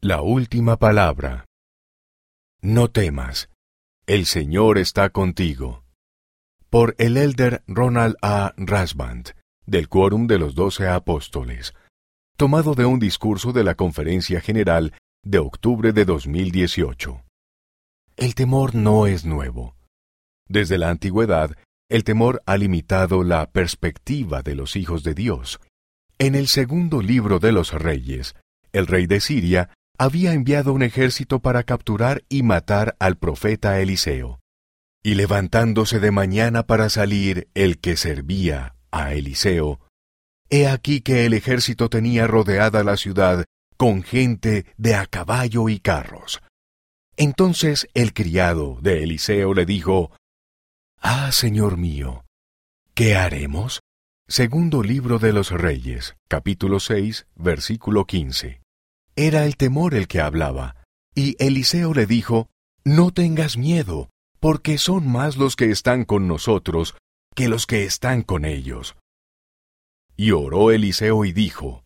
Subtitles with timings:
[0.00, 1.44] La última palabra.
[2.62, 3.50] No temas.
[4.06, 5.82] El Señor está contigo.
[6.70, 8.54] Por el elder Ronald A.
[8.56, 9.30] Rasband,
[9.66, 11.74] del Quórum de los Doce Apóstoles.
[12.36, 17.24] Tomado de un discurso de la Conferencia General de octubre de 2018.
[18.16, 19.74] El temor no es nuevo.
[20.48, 21.56] Desde la antigüedad,
[21.90, 25.58] el temor ha limitado la perspectiva de los hijos de Dios.
[26.18, 28.36] En el segundo libro de los reyes,
[28.72, 34.38] el rey de Siria había enviado un ejército para capturar y matar al profeta Eliseo.
[35.02, 39.80] Y levantándose de mañana para salir el que servía a Eliseo,
[40.50, 43.44] he aquí que el ejército tenía rodeada la ciudad
[43.76, 46.40] con gente de a caballo y carros.
[47.16, 50.12] Entonces el criado de Eliseo le dijo,
[51.00, 52.24] Ah, Señor mío,
[52.94, 53.80] ¿qué haremos?
[54.28, 58.60] Segundo libro de los Reyes, capítulo 6, versículo 15.
[59.20, 60.76] Era el temor el que hablaba.
[61.12, 62.50] Y Eliseo le dijo,
[62.84, 66.96] No tengas miedo, porque son más los que están con nosotros
[67.34, 68.96] que los que están con ellos.
[70.16, 71.82] Y oró Eliseo y dijo,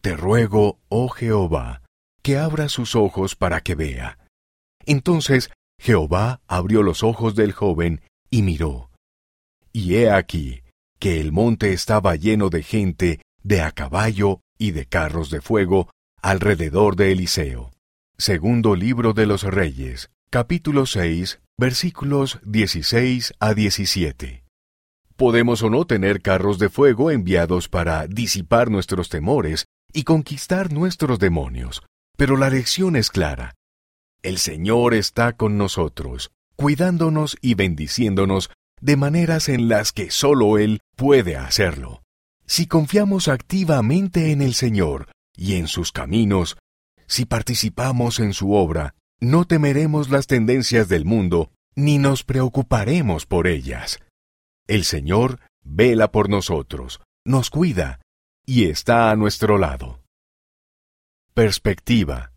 [0.00, 1.82] Te ruego, oh Jehová,
[2.22, 4.18] que abra sus ojos para que vea.
[4.86, 8.90] Entonces Jehová abrió los ojos del joven y miró.
[9.74, 10.62] Y he aquí
[10.98, 15.90] que el monte estaba lleno de gente de a caballo y de carros de fuego
[16.22, 17.70] alrededor de Eliseo.
[18.18, 24.44] Segundo libro de los Reyes, capítulo 6, versículos 16 a 17.
[25.16, 31.18] Podemos o no tener carros de fuego enviados para disipar nuestros temores y conquistar nuestros
[31.18, 31.82] demonios,
[32.16, 33.54] pero la lección es clara.
[34.22, 40.80] El Señor está con nosotros, cuidándonos y bendiciéndonos de maneras en las que solo Él
[40.96, 42.02] puede hacerlo.
[42.46, 46.56] Si confiamos activamente en el Señor, y en sus caminos,
[47.06, 53.46] si participamos en su obra, no temeremos las tendencias del mundo, ni nos preocuparemos por
[53.46, 54.00] ellas.
[54.66, 58.00] El Señor vela por nosotros, nos cuida,
[58.44, 60.02] y está a nuestro lado.
[61.34, 62.32] Perspectiva.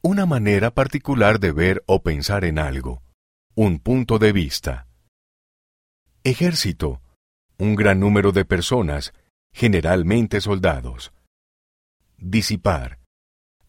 [0.00, 3.02] Una manera particular de ver o pensar en algo.
[3.54, 4.86] Un punto de vista.
[6.22, 7.02] Ejército.
[7.58, 9.12] Un gran número de personas,
[9.52, 11.12] generalmente soldados
[12.18, 12.98] disipar,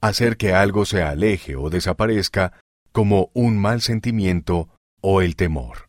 [0.00, 2.52] hacer que algo se aleje o desaparezca
[2.92, 4.68] como un mal sentimiento
[5.00, 5.88] o el temor.